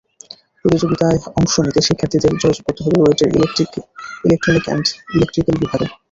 প্রতিযোগিতায় 0.65 1.17
অংশ 1.39 1.53
নিতে 1.65 1.81
শিক্ষার্থীদের 1.87 2.31
যোগাযোগ 2.33 2.63
করতে 2.67 2.81
হবে 2.83 2.97
রুয়েটের 2.97 3.29
ইলেকট্রনিক 4.23 4.63
অ্যান্ড 4.67 4.85
ইলেকট্রিক্যাল 5.15 5.55
বিভাগে। 5.61 5.87